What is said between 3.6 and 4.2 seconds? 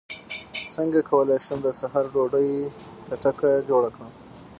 جوړه کړم